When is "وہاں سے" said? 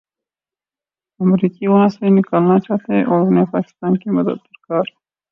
1.67-2.09